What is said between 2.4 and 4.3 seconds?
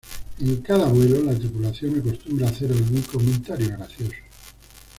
a hacer algún comentario gracioso.